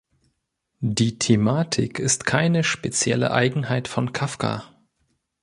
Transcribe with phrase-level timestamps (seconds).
[0.79, 4.63] Die Thematik ist keine spezielle Eigenheit von Kafka.